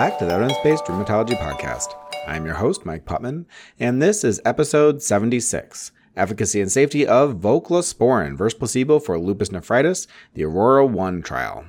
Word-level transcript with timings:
back 0.00 0.18
to 0.18 0.24
the 0.24 0.32
Evidence 0.32 0.56
Based 0.64 0.84
Rheumatology 0.86 1.36
Podcast. 1.36 1.94
I'm 2.26 2.46
your 2.46 2.54
host, 2.54 2.86
Mike 2.86 3.04
Putman, 3.04 3.44
and 3.78 4.00
this 4.00 4.24
is 4.24 4.40
episode 4.46 5.02
76 5.02 5.92
Efficacy 6.16 6.62
and 6.62 6.72
Safety 6.72 7.06
of 7.06 7.34
Voclosporin 7.34 8.34
versus 8.34 8.58
Placebo 8.58 8.98
for 8.98 9.18
Lupus 9.18 9.52
Nephritis, 9.52 10.06
the 10.32 10.44
Aurora 10.44 10.86
1 10.86 11.20
trial. 11.20 11.66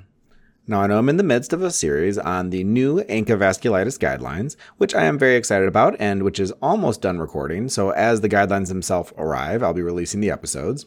Now, 0.66 0.80
I 0.80 0.88
know 0.88 0.98
I'm 0.98 1.10
in 1.10 1.18
the 1.18 1.24
midst 1.24 1.52
of 1.52 1.62
a 1.62 1.72
series 1.72 2.18
on 2.18 2.52
the 2.52 2.64
new 2.64 3.04
ANCA 3.04 3.38
vasculitis 3.38 4.00
guidelines, 4.00 4.56
which 4.78 4.96
I 4.96 5.04
am 5.04 5.20
very 5.20 5.36
excited 5.36 5.68
about 5.68 5.98
and 6.00 6.24
which 6.24 6.40
is 6.40 6.54
almost 6.62 7.02
done 7.02 7.20
recording. 7.20 7.68
So, 7.68 7.90
as 7.90 8.22
the 8.22 8.30
guidelines 8.30 8.70
themselves 8.70 9.12
arrive, 9.18 9.62
I'll 9.62 9.74
be 9.74 9.82
releasing 9.82 10.22
the 10.22 10.32
episodes 10.32 10.86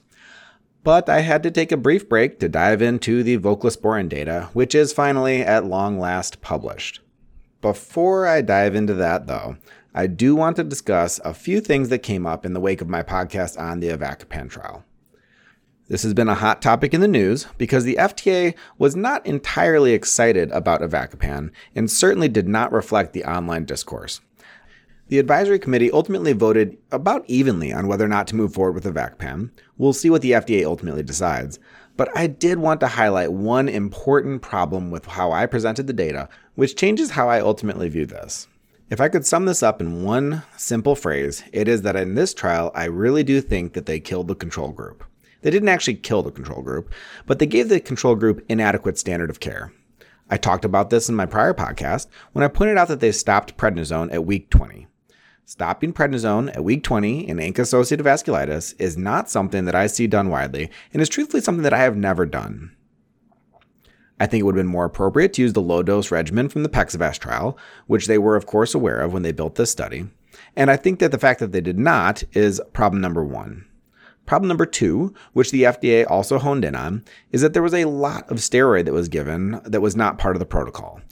but 0.83 1.09
I 1.09 1.21
had 1.21 1.43
to 1.45 1.51
take 1.51 1.73
a 1.73 1.79
brief 1.79 2.11
break 2.11 2.39
to 2.41 2.49
dive 2.49 2.83
into 2.83 3.23
the 3.23 3.39
voclosporin 3.39 4.07
data, 4.07 4.51
which 4.53 4.75
is 4.75 4.93
finally 4.93 5.41
at 5.41 5.65
long 5.65 5.99
last 5.99 6.43
published. 6.43 7.01
Before 7.65 8.27
I 8.27 8.43
dive 8.43 8.75
into 8.75 8.93
that, 8.93 9.27
though, 9.27 9.57
I 9.95 10.07
do 10.07 10.37
want 10.37 10.57
to 10.57 10.65
discuss 10.65 11.19
a 11.25 11.33
few 11.33 11.63
things 11.63 11.89
that 11.89 12.01
came 12.01 12.27
up 12.27 12.45
in 12.45 12.53
the 12.53 12.61
wake 12.61 12.83
of 12.83 12.91
my 12.91 13.03
podcast 13.03 13.59
on 13.59 13.81
the 13.81 13.89
Avacopan 13.89 14.51
trial. 14.51 14.85
This 15.89 16.03
has 16.03 16.13
been 16.13 16.29
a 16.29 16.35
hot 16.35 16.61
topic 16.61 16.93
in 16.93 17.01
the 17.01 17.09
news 17.09 17.47
because 17.57 17.85
the 17.85 17.97
FDA 17.99 18.55
was 18.77 18.95
not 18.95 19.25
entirely 19.27 19.95
excited 19.95 20.51
about 20.51 20.83
Avacopan 20.83 21.53
and 21.75 21.91
certainly 21.91 22.29
did 22.29 22.47
not 22.47 22.71
reflect 22.71 23.15
the 23.15 23.25
online 23.25 23.65
discourse. 23.65 24.21
The 25.09 25.19
advisory 25.19 25.59
committee 25.59 25.91
ultimately 25.91 26.35
voted 26.35 26.77
about 26.93 27.25
evenly 27.29 27.73
on 27.73 27.87
whether 27.87 28.05
or 28.05 28.09
not 28.09 28.27
to 28.27 28.37
move 28.37 28.53
forward 28.53 28.75
with 28.75 28.85
Avacopan. 28.85 29.53
We'll 29.79 29.95
see 29.95 30.11
what 30.11 30.21
the 30.21 30.33
FDA 30.33 30.67
ultimately 30.67 31.03
decides. 31.03 31.59
But 31.97 32.17
I 32.17 32.27
did 32.27 32.59
want 32.59 32.81
to 32.81 32.89
highlight 32.89 33.33
one 33.33 33.69
important 33.69 34.43
problem 34.43 34.91
with 34.91 35.07
how 35.07 35.31
I 35.31 35.47
presented 35.47 35.87
the 35.87 35.93
data, 35.93 36.29
which 36.57 36.75
changes 36.75 37.11
how 37.11 37.29
I 37.29 37.41
ultimately 37.41 37.89
view 37.89 38.05
this. 38.05 38.49
If 38.91 39.01
I 39.01 39.09
could 39.09 39.25
sum 39.25 39.47
this 39.47 39.63
up 39.63 39.81
in 39.81 40.03
one 40.03 40.43
simple 40.57 40.97
phrase, 40.97 41.45
it 41.53 41.69
is 41.69 41.83
that 41.83 41.97
in 41.97 42.15
this 42.15 42.35
trial, 42.35 42.73
I 42.75 42.85
really 42.85 43.23
do 43.23 43.41
think 43.41 43.73
that 43.73 43.87
they 43.87 44.01
killed 44.01 44.29
the 44.29 44.35
control 44.35 44.73
group. 44.73 45.05
They 45.43 45.51
didn't 45.51 45.69
actually 45.69 45.95
kill 45.95 46.23
the 46.23 46.31
control 46.31 46.63
group, 46.63 46.93
but 47.27 47.39
they 47.39 47.47
gave 47.47 47.69
the 47.69 47.81
control 47.81 48.15
group 48.15 48.45
inadequate 48.49 48.99
standard 48.99 49.31
of 49.31 49.41
care. 49.41 49.73
I 50.29 50.37
talked 50.37 50.65
about 50.65 50.91
this 50.91 51.09
in 51.09 51.15
my 51.15 51.27
prior 51.27 51.55
podcast 51.55 52.09
when 52.33 52.43
I 52.43 52.49
pointed 52.49 52.77
out 52.77 52.89
that 52.89 53.01
they 53.01 53.13
stopped 53.13 53.57
prednisone 53.57 54.13
at 54.13 54.25
week 54.25 54.51
20. 54.51 54.87
Stopping 55.47 55.93
prednisone 55.93 56.49
at 56.57 56.65
week 56.65 56.83
20 56.83 57.29
in 57.29 57.37
ANCA 57.37 57.59
associated 57.59 58.07
vasculitis 58.07 58.75
is 58.79 58.97
not 58.97 59.29
something 59.29 59.67
that 59.67 59.75
I 59.75 59.87
see 59.87 60.07
done 60.07 60.31
widely 60.31 60.71
and 60.91 61.03
is 61.03 61.09
truthfully 61.11 61.43
something 61.43 61.65
that 61.65 61.75
I 61.75 61.83
have 61.83 61.99
never 61.99 62.25
done. 62.25 62.75
I 64.19 64.25
think 64.25 64.41
it 64.41 64.45
would 64.45 64.55
have 64.55 64.65
been 64.65 64.73
more 64.73 64.87
appropriate 64.87 65.35
to 65.35 65.43
use 65.43 65.53
the 65.53 65.61
low 65.61 65.83
dose 65.83 66.11
regimen 66.11 66.49
from 66.49 66.63
the 66.63 66.71
PEXIVAS 66.71 67.19
trial, 67.19 67.59
which 67.87 68.07
they 68.07 68.17
were, 68.17 68.37
of 68.37 68.47
course, 68.47 68.75
aware 68.75 69.01
of 69.01 69.13
when 69.13 69.23
they 69.23 69.33
built 69.33 69.57
this 69.57 69.71
study. 69.71 70.07
And 70.57 70.71
I 70.71 70.77
think 70.77 70.99
that 71.01 71.11
the 71.11 71.19
fact 71.19 71.41
that 71.41 71.53
they 71.53 71.61
did 71.61 71.79
not 71.79 72.25
is 72.33 72.63
problem 72.73 73.03
number 73.03 73.23
one. 73.23 73.67
Problem 74.25 74.49
number 74.49 74.65
two, 74.65 75.13
which 75.35 75.51
the 75.51 75.65
FDA 75.65 76.11
also 76.11 76.39
honed 76.39 76.65
in 76.65 76.75
on, 76.75 77.05
is 77.33 77.43
that 77.43 77.53
there 77.53 77.63
was 77.63 77.75
a 77.75 77.85
lot 77.85 78.31
of 78.31 78.39
steroid 78.39 78.87
that 78.87 78.95
was 78.95 79.09
given 79.09 79.61
that 79.65 79.83
was 79.83 79.95
not 79.95 80.17
part 80.17 80.37
of 80.37 80.41
the 80.41 80.47
protocol. 80.47 81.03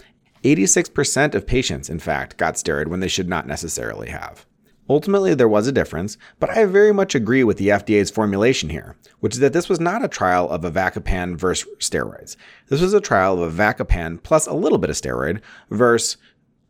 86% 0.43 1.35
of 1.35 1.47
patients, 1.47 1.89
in 1.89 1.99
fact, 1.99 2.37
got 2.37 2.55
steroid 2.55 2.89
when 2.89 3.01
they 3.01 3.09
should 3.09 3.29
not 3.29 3.47
necessarily 3.47 4.09
have. 4.11 4.47
Ultimately, 4.89 5.35
there 5.35 5.49
was 5.49 5.69
a 5.69 5.73
difference, 5.73 6.19
but 6.41 6.51
I 6.51 6.65
very 6.65 6.93
much 6.93 7.15
agree 7.15 7.45
with 7.45 7.57
the 7.57 7.69
FDA's 7.69 8.11
formulation 8.11 8.69
here, 8.69 8.97
which 9.21 9.35
is 9.35 9.41
that 9.41 9.53
this 9.53 9.69
was 9.69 9.79
not 9.79 10.05
a 10.05 10.09
trial 10.09 10.51
of 10.51 10.63
Avacopan 10.63 11.37
versus 11.37 11.69
steroids. 11.79 12.37
This 12.69 12.81
was 12.81 12.93
a 12.93 13.01
trial 13.01 13.43
of 13.43 13.55
Avacopan 13.55 14.23
plus 14.23 14.47
a 14.47 14.55
little 14.55 14.79
bit 14.79 14.91
of 14.91 14.97
steroid 14.97 15.41
versus 15.71 16.17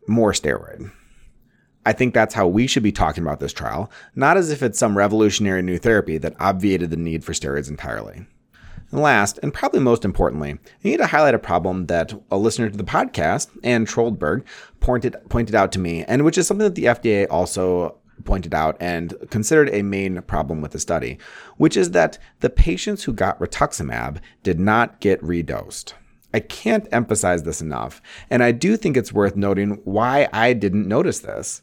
more 0.06 0.32
steroid. 0.32 0.92
I 1.84 1.92
think 1.92 2.14
that's 2.14 2.34
how 2.34 2.46
we 2.46 2.66
should 2.66 2.82
be 2.82 2.92
talking 2.92 3.24
about 3.24 3.40
this 3.40 3.52
trial, 3.52 3.90
not 4.14 4.36
as 4.36 4.50
if 4.50 4.62
it's 4.62 4.78
some 4.78 4.96
revolutionary 4.96 5.62
new 5.62 5.78
therapy 5.78 6.18
that 6.18 6.36
obviated 6.38 6.90
the 6.90 6.96
need 6.96 7.24
for 7.24 7.32
steroids 7.32 7.68
entirely. 7.68 8.26
And 8.92 9.00
last, 9.00 9.40
and 9.42 9.52
probably 9.52 9.80
most 9.80 10.04
importantly, 10.04 10.52
I 10.52 10.58
need 10.84 10.98
to 10.98 11.06
highlight 11.06 11.34
a 11.34 11.38
problem 11.38 11.86
that 11.86 12.12
a 12.30 12.36
listener 12.36 12.68
to 12.68 12.76
the 12.76 12.84
podcast, 12.84 13.48
Ann 13.64 13.86
Troldberg, 13.86 14.44
pointed, 14.80 15.16
pointed 15.30 15.54
out 15.54 15.72
to 15.72 15.78
me, 15.78 16.04
and 16.04 16.24
which 16.24 16.36
is 16.36 16.46
something 16.46 16.66
that 16.66 16.74
the 16.74 16.84
FDA 16.84 17.26
also 17.30 17.96
pointed 18.24 18.54
out 18.54 18.76
and 18.80 19.14
considered 19.30 19.70
a 19.72 19.82
main 19.82 20.20
problem 20.22 20.60
with 20.60 20.72
the 20.72 20.78
study, 20.78 21.18
which 21.56 21.76
is 21.76 21.92
that 21.92 22.18
the 22.40 22.50
patients 22.50 23.04
who 23.04 23.14
got 23.14 23.40
rituximab 23.40 24.18
did 24.42 24.60
not 24.60 25.00
get 25.00 25.22
redosed. 25.22 25.94
I 26.34 26.40
can't 26.40 26.88
emphasize 26.92 27.42
this 27.42 27.62
enough, 27.62 28.02
and 28.30 28.42
I 28.42 28.52
do 28.52 28.76
think 28.76 28.96
it's 28.96 29.12
worth 29.12 29.36
noting 29.36 29.80
why 29.84 30.28
I 30.32 30.52
didn't 30.52 30.86
notice 30.86 31.20
this. 31.20 31.62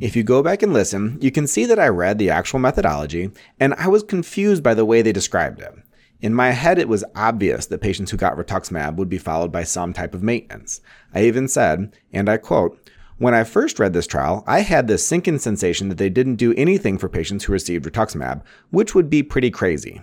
If 0.00 0.16
you 0.16 0.22
go 0.22 0.42
back 0.42 0.62
and 0.62 0.72
listen, 0.72 1.18
you 1.20 1.30
can 1.30 1.46
see 1.46 1.66
that 1.66 1.78
I 1.78 1.88
read 1.88 2.18
the 2.18 2.30
actual 2.30 2.58
methodology, 2.60 3.30
and 3.60 3.74
I 3.74 3.88
was 3.88 4.02
confused 4.02 4.62
by 4.62 4.72
the 4.72 4.86
way 4.86 5.02
they 5.02 5.12
described 5.12 5.60
it. 5.60 5.74
In 6.22 6.32
my 6.32 6.52
head, 6.52 6.78
it 6.78 6.88
was 6.88 7.04
obvious 7.16 7.66
that 7.66 7.80
patients 7.80 8.12
who 8.12 8.16
got 8.16 8.36
rituximab 8.36 8.94
would 8.94 9.08
be 9.08 9.18
followed 9.18 9.50
by 9.50 9.64
some 9.64 9.92
type 9.92 10.14
of 10.14 10.22
maintenance. 10.22 10.80
I 11.12 11.24
even 11.24 11.48
said, 11.48 11.96
and 12.12 12.28
I 12.28 12.36
quote, 12.36 12.78
when 13.18 13.34
I 13.34 13.42
first 13.42 13.80
read 13.80 13.92
this 13.92 14.06
trial, 14.06 14.44
I 14.46 14.60
had 14.60 14.86
this 14.86 15.04
sinking 15.04 15.40
sensation 15.40 15.88
that 15.88 15.98
they 15.98 16.08
didn't 16.08 16.36
do 16.36 16.54
anything 16.54 16.96
for 16.96 17.08
patients 17.08 17.44
who 17.44 17.52
received 17.52 17.84
rituximab, 17.84 18.42
which 18.70 18.94
would 18.94 19.10
be 19.10 19.24
pretty 19.24 19.50
crazy. 19.50 20.00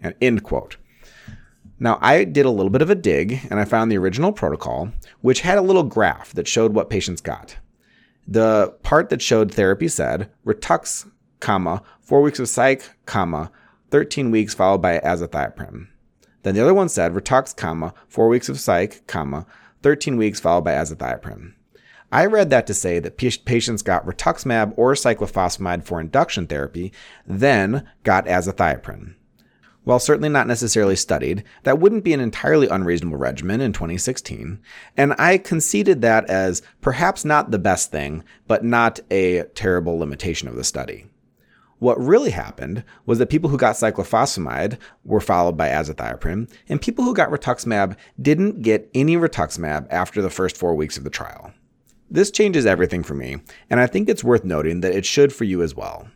And 0.00 0.14
end 0.22 0.42
quote. 0.42 0.78
Now, 1.78 1.98
I 2.00 2.24
did 2.24 2.46
a 2.46 2.50
little 2.50 2.70
bit 2.70 2.82
of 2.82 2.90
a 2.90 2.94
dig 2.94 3.40
and 3.50 3.60
I 3.60 3.66
found 3.66 3.92
the 3.92 3.98
original 3.98 4.32
protocol, 4.32 4.90
which 5.20 5.42
had 5.42 5.58
a 5.58 5.62
little 5.62 5.82
graph 5.82 6.32
that 6.32 6.48
showed 6.48 6.72
what 6.72 6.90
patients 6.90 7.20
got. 7.20 7.56
The 8.26 8.74
part 8.82 9.10
that 9.10 9.20
showed 9.20 9.52
therapy 9.52 9.88
said 9.88 10.30
Ritux, 10.46 11.10
comma, 11.40 11.82
four 12.00 12.22
weeks 12.22 12.38
of 12.38 12.46
cyc, 12.46 12.88
comma, 13.06 13.50
13 13.90 14.30
weeks 14.30 14.54
followed 14.54 14.82
by 14.82 14.98
azathioprine. 14.98 15.88
Then 16.42 16.54
the 16.54 16.62
other 16.62 16.74
one 16.74 16.88
said 16.88 17.14
Ritux, 17.14 17.56
comma, 17.56 17.94
4 18.08 18.28
weeks 18.28 18.48
of 18.48 18.56
cyc, 18.56 19.06
comma, 19.06 19.46
13 19.82 20.16
weeks 20.16 20.40
followed 20.40 20.64
by 20.64 20.72
azathioprine. 20.72 21.54
I 22.10 22.24
read 22.24 22.48
that 22.50 22.66
to 22.68 22.74
say 22.74 23.00
that 23.00 23.18
patients 23.18 23.82
got 23.82 24.06
rituximab 24.06 24.72
or 24.76 24.94
cyclophosphamide 24.94 25.84
for 25.84 26.00
induction 26.00 26.46
therapy, 26.46 26.92
then 27.26 27.86
got 28.02 28.24
azathioprine. 28.26 29.14
While 29.84 29.98
certainly 29.98 30.28
not 30.28 30.46
necessarily 30.46 30.96
studied, 30.96 31.44
that 31.64 31.78
wouldn't 31.78 32.04
be 32.04 32.12
an 32.12 32.20
entirely 32.20 32.68
unreasonable 32.68 33.18
regimen 33.18 33.60
in 33.60 33.72
2016, 33.72 34.60
and 34.96 35.14
I 35.18 35.38
conceded 35.38 36.02
that 36.02 36.28
as 36.28 36.62
perhaps 36.80 37.24
not 37.24 37.50
the 37.50 37.58
best 37.58 37.90
thing, 37.90 38.22
but 38.46 38.64
not 38.64 39.00
a 39.10 39.44
terrible 39.54 39.98
limitation 39.98 40.48
of 40.48 40.56
the 40.56 40.64
study. 40.64 41.07
What 41.78 42.00
really 42.00 42.30
happened 42.30 42.82
was 43.06 43.18
that 43.18 43.30
people 43.30 43.50
who 43.50 43.56
got 43.56 43.76
cyclophosphamide 43.76 44.78
were 45.04 45.20
followed 45.20 45.56
by 45.56 45.68
azathioprine, 45.68 46.50
and 46.68 46.80
people 46.80 47.04
who 47.04 47.14
got 47.14 47.30
rituximab 47.30 47.96
didn't 48.20 48.62
get 48.62 48.90
any 48.94 49.16
rituximab 49.16 49.86
after 49.90 50.20
the 50.20 50.30
first 50.30 50.56
four 50.56 50.74
weeks 50.74 50.96
of 50.96 51.04
the 51.04 51.10
trial. 51.10 51.52
This 52.10 52.30
changes 52.30 52.66
everything 52.66 53.02
for 53.02 53.14
me, 53.14 53.36
and 53.70 53.78
I 53.78 53.86
think 53.86 54.08
it's 54.08 54.24
worth 54.24 54.44
noting 54.44 54.80
that 54.80 54.94
it 54.94 55.06
should 55.06 55.32
for 55.32 55.44
you 55.44 55.62
as 55.62 55.74
well. 55.74 56.08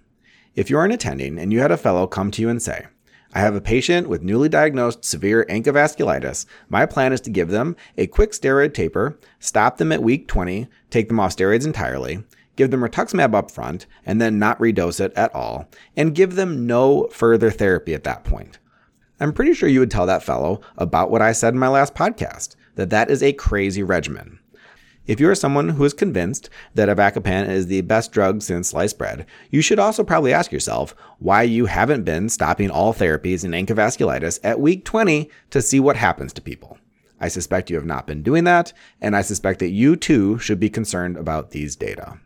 If 0.54 0.68
you're 0.68 0.84
an 0.84 0.90
attending 0.90 1.38
and 1.38 1.52
you 1.52 1.60
had 1.60 1.70
a 1.70 1.76
fellow 1.76 2.06
come 2.06 2.30
to 2.32 2.42
you 2.42 2.48
and 2.48 2.60
say, 2.60 2.86
I 3.34 3.40
have 3.40 3.54
a 3.54 3.60
patient 3.62 4.08
with 4.08 4.22
newly 4.22 4.50
diagnosed 4.50 5.04
severe 5.04 5.46
ANCA 5.48 5.72
vasculitis. 5.72 6.44
My 6.68 6.84
plan 6.84 7.14
is 7.14 7.20
to 7.22 7.30
give 7.30 7.48
them 7.48 7.76
a 7.96 8.06
quick 8.06 8.32
steroid 8.32 8.74
taper, 8.74 9.18
stop 9.38 9.78
them 9.78 9.90
at 9.90 10.02
week 10.02 10.28
20, 10.28 10.68
take 10.90 11.08
them 11.08 11.18
off 11.18 11.34
steroids 11.34 11.64
entirely, 11.64 12.24
give 12.56 12.70
them 12.70 12.80
rituximab 12.80 13.34
up 13.34 13.50
front, 13.50 13.86
and 14.04 14.20
then 14.20 14.38
not 14.38 14.58
redose 14.58 15.00
it 15.00 15.12
at 15.14 15.34
all, 15.34 15.68
and 15.96 16.14
give 16.14 16.34
them 16.34 16.66
no 16.66 17.08
further 17.12 17.50
therapy 17.50 17.94
at 17.94 18.04
that 18.04 18.24
point. 18.24 18.58
I'm 19.20 19.32
pretty 19.32 19.54
sure 19.54 19.68
you 19.68 19.80
would 19.80 19.90
tell 19.90 20.06
that 20.06 20.22
fellow 20.22 20.60
about 20.76 21.10
what 21.10 21.22
I 21.22 21.32
said 21.32 21.54
in 21.54 21.60
my 21.60 21.68
last 21.68 21.94
podcast, 21.94 22.56
that 22.74 22.90
that 22.90 23.10
is 23.10 23.22
a 23.22 23.32
crazy 23.32 23.82
regimen. 23.82 24.38
If 25.04 25.18
you 25.18 25.28
are 25.28 25.34
someone 25.34 25.70
who 25.70 25.84
is 25.84 25.94
convinced 25.94 26.48
that 26.74 26.88
avacopan 26.88 27.48
is 27.48 27.66
the 27.66 27.80
best 27.80 28.12
drug 28.12 28.40
since 28.40 28.68
sliced 28.68 28.98
bread, 28.98 29.26
you 29.50 29.60
should 29.60 29.80
also 29.80 30.04
probably 30.04 30.32
ask 30.32 30.52
yourself 30.52 30.94
why 31.18 31.42
you 31.42 31.66
haven't 31.66 32.04
been 32.04 32.28
stopping 32.28 32.70
all 32.70 32.94
therapies 32.94 33.44
in 33.44 33.50
ANCA 33.50 34.40
at 34.44 34.60
week 34.60 34.84
20 34.84 35.28
to 35.50 35.62
see 35.62 35.80
what 35.80 35.96
happens 35.96 36.32
to 36.32 36.40
people. 36.40 36.78
I 37.20 37.28
suspect 37.28 37.70
you 37.70 37.76
have 37.76 37.86
not 37.86 38.06
been 38.06 38.22
doing 38.22 38.44
that, 38.44 38.72
and 39.00 39.16
I 39.16 39.22
suspect 39.22 39.58
that 39.60 39.70
you 39.70 39.96
too 39.96 40.38
should 40.38 40.60
be 40.60 40.70
concerned 40.70 41.16
about 41.16 41.50
these 41.50 41.74
data. 41.74 42.18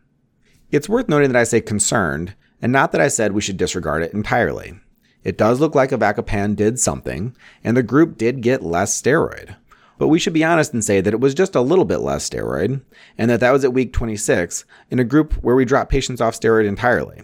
It's 0.69 0.89
worth 0.89 1.07
noting 1.07 1.31
that 1.31 1.39
I 1.39 1.45
say 1.45 1.61
concerned, 1.61 2.35
and 2.61 2.73
not 2.73 2.91
that 2.91 2.99
I 2.99 3.07
said 3.07 3.31
we 3.31 3.39
should 3.39 3.55
disregard 3.55 4.03
it 4.03 4.13
entirely. 4.13 4.77
It 5.23 5.37
does 5.37 5.61
look 5.61 5.75
like 5.75 5.91
Avacopan 5.91 6.57
did 6.57 6.77
something, 6.77 7.37
and 7.63 7.77
the 7.77 7.83
group 7.83 8.17
did 8.17 8.41
get 8.41 8.63
less 8.63 9.01
steroid. 9.01 9.55
But 9.97 10.09
we 10.09 10.19
should 10.19 10.33
be 10.33 10.43
honest 10.43 10.73
and 10.73 10.83
say 10.83 10.99
that 10.99 11.13
it 11.13 11.21
was 11.21 11.33
just 11.33 11.55
a 11.55 11.61
little 11.61 11.85
bit 11.85 11.99
less 11.99 12.29
steroid, 12.29 12.81
and 13.17 13.31
that 13.31 13.39
that 13.39 13.51
was 13.51 13.63
at 13.63 13.71
week 13.71 13.93
26 13.93 14.65
in 14.91 14.99
a 14.99 15.05
group 15.05 15.35
where 15.35 15.55
we 15.55 15.63
dropped 15.63 15.89
patients 15.89 16.19
off 16.19 16.37
steroid 16.37 16.67
entirely. 16.67 17.21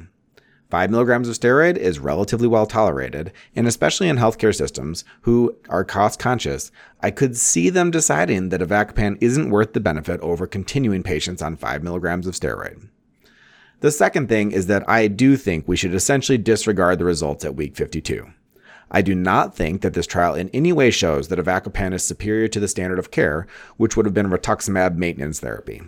5 0.70 0.90
milligrams 0.90 1.28
of 1.28 1.36
steroid 1.36 1.76
is 1.76 2.00
relatively 2.00 2.48
well 2.48 2.66
tolerated, 2.66 3.34
and 3.58 3.68
especially 3.68 4.08
in 4.08 4.16
healthcare 4.16 4.56
systems 4.56 5.04
who 5.22 5.54
are 5.68 5.84
cost 5.84 6.18
conscious, 6.18 6.72
I 7.02 7.12
could 7.12 7.36
see 7.36 7.70
them 7.70 7.92
deciding 7.92 8.50
that 8.50 8.62
avacopan 8.62 9.18
isn't 9.20 9.50
worth 9.50 9.74
the 9.74 9.82
benefit 9.82 10.22
over 10.22 10.48
continuing 10.48 11.04
patients 11.04 11.42
on 11.42 11.58
5 11.58 11.84
milligrams 11.84 12.26
of 12.26 12.36
steroid. 12.36 12.88
The 13.84 13.92
second 13.92 14.30
thing 14.30 14.54
is 14.54 14.68
that 14.68 14.88
I 14.90 15.08
do 15.10 15.36
think 15.36 15.68
we 15.68 15.76
should 15.76 15.94
essentially 15.94 16.38
disregard 16.38 17.00
the 17.00 17.04
results 17.04 17.44
at 17.44 17.58
week 17.58 17.76
52. 17.76 18.26
I 18.90 19.02
do 19.02 19.14
not 19.14 19.58
think 19.58 19.82
that 19.82 19.94
this 19.94 20.08
trial 20.08 20.36
in 20.36 20.48
any 20.54 20.72
way 20.72 20.90
shows 20.90 21.28
that 21.28 21.38
avacopan 21.38 21.94
is 21.94 22.02
superior 22.02 22.48
to 22.48 22.62
the 22.62 22.70
standard 22.70 22.98
of 22.98 23.12
care, 23.12 23.46
which 23.76 23.98
would 23.98 24.06
have 24.06 24.14
been 24.14 24.30
rituximab 24.30 24.96
maintenance 24.96 25.42
therapy 25.42 25.82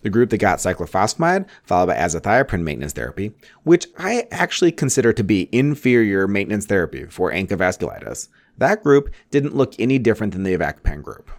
the 0.00 0.10
group 0.10 0.30
that 0.30 0.38
got 0.38 0.58
cyclophosphamide, 0.58 1.46
followed 1.64 1.86
by 1.86 1.96
azathioprine 1.96 2.62
maintenance 2.62 2.92
therapy, 2.92 3.32
which 3.62 3.86
I 3.98 4.26
actually 4.30 4.72
consider 4.72 5.12
to 5.14 5.24
be 5.24 5.48
inferior 5.50 6.28
maintenance 6.28 6.66
therapy 6.66 7.04
for 7.06 7.30
ANCA. 7.30 8.28
That 8.58 8.82
group 8.82 9.10
didn't 9.30 9.56
look 9.56 9.74
any 9.78 9.98
different 9.98 10.34
than 10.34 10.42
the 10.42 10.56
avacopan 10.56 11.02
group. 11.02 11.30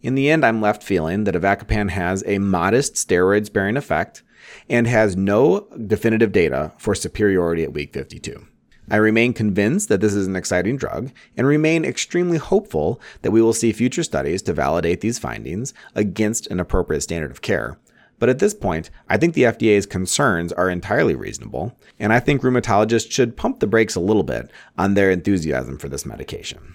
In 0.00 0.14
the 0.14 0.30
end, 0.30 0.46
I'm 0.46 0.60
left 0.60 0.82
feeling 0.82 1.24
that 1.24 1.34
avacopan 1.34 1.90
has 1.90 2.22
a 2.26 2.38
modest 2.38 2.94
steroid 2.94 3.46
sparing 3.46 3.76
effect 3.76 4.22
and 4.68 4.86
has 4.86 5.16
no 5.16 5.66
definitive 5.86 6.32
data 6.32 6.72
for 6.78 6.94
superiority 6.94 7.62
at 7.62 7.72
week 7.72 7.92
52. 7.92 8.46
I 8.90 8.96
remain 8.96 9.32
convinced 9.32 9.88
that 9.88 10.00
this 10.00 10.14
is 10.14 10.26
an 10.26 10.36
exciting 10.36 10.76
drug 10.76 11.10
and 11.36 11.46
remain 11.46 11.84
extremely 11.84 12.36
hopeful 12.36 13.00
that 13.22 13.30
we 13.30 13.40
will 13.40 13.54
see 13.54 13.72
future 13.72 14.02
studies 14.02 14.42
to 14.42 14.52
validate 14.52 15.00
these 15.00 15.18
findings 15.18 15.72
against 15.94 16.46
an 16.48 16.60
appropriate 16.60 17.00
standard 17.00 17.30
of 17.30 17.40
care, 17.40 17.78
but 18.18 18.28
at 18.28 18.38
this 18.38 18.54
point, 18.54 18.90
I 19.08 19.16
think 19.16 19.34
the 19.34 19.42
FDA's 19.42 19.86
concerns 19.86 20.52
are 20.52 20.70
entirely 20.70 21.14
reasonable, 21.14 21.76
and 21.98 22.12
I 22.12 22.20
think 22.20 22.42
rheumatologists 22.42 23.10
should 23.10 23.36
pump 23.36 23.60
the 23.60 23.66
brakes 23.66 23.96
a 23.96 24.00
little 24.00 24.22
bit 24.22 24.50
on 24.78 24.94
their 24.94 25.10
enthusiasm 25.10 25.78
for 25.78 25.88
this 25.88 26.06
medication. 26.06 26.74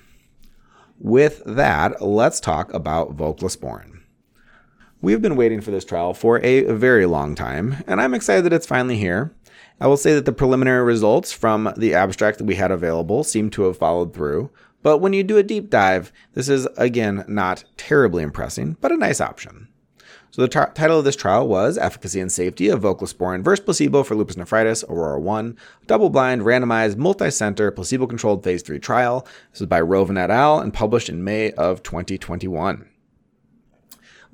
With 1.00 1.42
that, 1.46 2.02
let's 2.02 2.40
talk 2.40 2.74
about 2.74 3.16
voclosporin. 3.16 3.99
We've 5.02 5.22
been 5.22 5.38
waiting 5.38 5.62
for 5.62 5.72
this 5.72 5.86
trial 5.86 6.14
for 6.14 6.44
a 6.44 6.64
very 6.74 7.06
long 7.06 7.34
time, 7.34 7.84
and 7.88 8.02
I'm 8.02 8.14
excited 8.14 8.44
that 8.44 8.52
it's 8.52 8.68
finally 8.68 8.98
here. 8.98 9.34
I 9.80 9.88
will 9.88 9.96
say 9.96 10.14
that 10.14 10.26
the 10.26 10.34
preliminary 10.34 10.84
results 10.84 11.32
from 11.32 11.74
the 11.78 11.94
abstract 11.94 12.38
that 12.38 12.44
we 12.44 12.56
had 12.56 12.70
available 12.70 13.24
seem 13.24 13.50
to 13.52 13.62
have 13.62 13.78
followed 13.78 14.14
through, 14.14 14.52
but 14.84 14.98
when 14.98 15.14
you 15.14 15.24
do 15.24 15.38
a 15.38 15.44
deep 15.44 15.70
dive, 15.70 16.12
this 16.34 16.50
is 16.50 16.68
again 16.76 17.24
not 17.30 17.64
terribly 17.78 18.24
impressive, 18.24 18.82
but 18.82 18.92
a 18.92 18.98
nice 18.98 19.22
option. 19.22 19.70
So 20.32 20.42
the 20.42 20.50
t- 20.50 20.74
title 20.76 21.00
of 21.00 21.06
this 21.06 21.16
trial 21.16 21.48
was 21.48 21.78
Efficacy 21.78 22.20
and 22.20 22.30
Safety 22.30 22.68
of 22.68 22.82
Voclosporin 22.82 23.42
versus 23.42 23.64
Placebo 23.64 24.04
for 24.04 24.16
Lupus 24.16 24.36
Nephritis, 24.36 24.84
Aurora 24.84 25.22
1, 25.22 25.58
double-blind, 25.88 26.42
randomized, 26.42 26.98
multi-center, 26.98 27.72
placebo-controlled 27.72 28.44
phase 28.44 28.64
3 28.64 28.80
trial. 28.80 29.26
This 29.52 29.62
is 29.62 29.68
by 29.68 29.80
Rovin 29.80 30.18
et 30.18 30.30
al. 30.30 30.60
and 30.60 30.74
published 30.74 31.08
in 31.08 31.24
May 31.24 31.52
of 31.54 31.84
2021. 31.84 32.90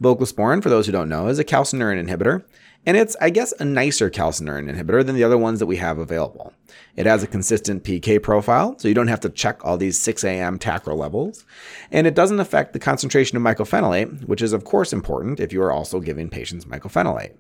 Voclosporin, 0.02 0.62
for 0.62 0.70
those 0.70 0.86
who 0.86 0.92
don't 0.92 1.10
know, 1.10 1.28
is 1.28 1.40
a 1.40 1.44
calcineurin 1.44 2.06
inhibitor. 2.06 2.44
And 2.88 2.96
it's, 2.96 3.16
I 3.20 3.32
guess, 3.32 3.52
a 3.54 3.66
nicer 3.66 4.12
calcineurin 4.12 4.72
inhibitor 4.72 5.04
than 5.04 5.16
the 5.16 5.24
other 5.24 5.38
ones 5.38 5.60
that 5.60 5.66
we 5.66 5.78
have 5.78 5.98
available. 5.98 6.54
It 6.96 7.08
has 7.08 7.24
a 7.24 7.28
consistent 7.28 7.84
PK 7.84 8.22
profile, 8.22 8.78
so 8.78 8.88
you 8.88 8.94
don't 8.94 9.08
have 9.08 9.22
to 9.22 9.30
check 9.30 9.66
all 9.66 9.76
these 9.76 10.00
6 10.00 10.24
a.m. 10.24 10.60
tacro 10.60 10.96
levels. 10.96 11.46
And 11.92 12.06
it 12.06 12.14
doesn't 12.14 12.40
affect 12.40 12.74
the 12.74 12.80
concentration 12.80 13.38
of 13.38 13.44
mycophenolate, 13.44 14.28
which 14.28 14.42
is, 14.42 14.54
of 14.54 14.66
course, 14.66 14.94
important 14.94 15.40
if 15.40 15.52
you 15.52 15.64
are 15.64 15.72
also 15.72 16.00
giving 16.00 16.30
patients 16.30 16.66
mycophenolate. 16.66 17.36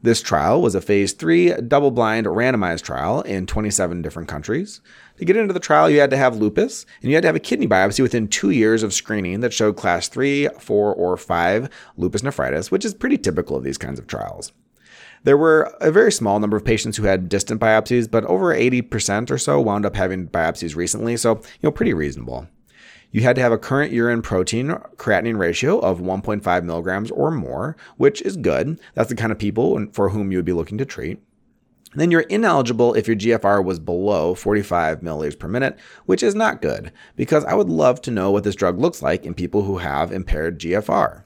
This 0.00 0.22
trial 0.22 0.62
was 0.62 0.76
a 0.76 0.80
phase 0.80 1.12
3 1.12 1.54
double 1.66 1.90
blind 1.90 2.26
randomized 2.26 2.82
trial 2.82 3.22
in 3.22 3.46
27 3.46 4.00
different 4.00 4.28
countries. 4.28 4.80
To 5.18 5.24
get 5.24 5.36
into 5.36 5.52
the 5.52 5.60
trial, 5.60 5.90
you 5.90 5.98
had 5.98 6.10
to 6.10 6.16
have 6.16 6.36
lupus 6.36 6.86
and 7.02 7.10
you 7.10 7.16
had 7.16 7.22
to 7.22 7.28
have 7.28 7.36
a 7.36 7.40
kidney 7.40 7.66
biopsy 7.66 8.02
within 8.02 8.28
two 8.28 8.50
years 8.50 8.84
of 8.84 8.94
screening 8.94 9.40
that 9.40 9.52
showed 9.52 9.76
class 9.76 10.06
3, 10.08 10.48
4, 10.60 10.94
or 10.94 11.16
5 11.16 11.68
lupus 11.96 12.22
nephritis, 12.22 12.70
which 12.70 12.84
is 12.84 12.94
pretty 12.94 13.18
typical 13.18 13.56
of 13.56 13.64
these 13.64 13.78
kinds 13.78 13.98
of 13.98 14.06
trials. 14.06 14.52
There 15.24 15.36
were 15.36 15.74
a 15.80 15.90
very 15.90 16.12
small 16.12 16.38
number 16.38 16.56
of 16.56 16.64
patients 16.64 16.96
who 16.96 17.02
had 17.02 17.28
distant 17.28 17.60
biopsies, 17.60 18.08
but 18.08 18.24
over 18.26 18.54
80% 18.54 19.32
or 19.32 19.38
so 19.38 19.60
wound 19.60 19.84
up 19.84 19.96
having 19.96 20.28
biopsies 20.28 20.76
recently, 20.76 21.16
so, 21.16 21.34
you 21.36 21.64
know, 21.64 21.72
pretty 21.72 21.92
reasonable. 21.92 22.46
You 23.10 23.22
had 23.22 23.34
to 23.36 23.42
have 23.42 23.52
a 23.52 23.58
current 23.58 23.90
urine 23.90 24.22
protein 24.22 24.68
creatinine 24.96 25.38
ratio 25.38 25.78
of 25.80 25.98
1.5 25.98 26.64
milligrams 26.64 27.10
or 27.10 27.32
more, 27.32 27.76
which 27.96 28.22
is 28.22 28.36
good. 28.36 28.78
That's 28.94 29.08
the 29.08 29.16
kind 29.16 29.32
of 29.32 29.38
people 29.38 29.86
for 29.92 30.10
whom 30.10 30.30
you 30.30 30.38
would 30.38 30.44
be 30.44 30.52
looking 30.52 30.78
to 30.78 30.84
treat. 30.84 31.20
Then 31.94 32.10
you're 32.10 32.20
ineligible 32.22 32.94
if 32.94 33.06
your 33.06 33.16
GFR 33.16 33.64
was 33.64 33.78
below 33.78 34.34
45 34.34 35.00
milliliters 35.00 35.38
per 35.38 35.48
minute, 35.48 35.78
which 36.04 36.22
is 36.22 36.34
not 36.34 36.60
good, 36.60 36.92
because 37.16 37.44
I 37.46 37.54
would 37.54 37.70
love 37.70 38.02
to 38.02 38.10
know 38.10 38.30
what 38.30 38.44
this 38.44 38.54
drug 38.54 38.78
looks 38.78 39.00
like 39.00 39.24
in 39.24 39.34
people 39.34 39.62
who 39.62 39.78
have 39.78 40.12
impaired 40.12 40.60
GFR. 40.60 41.24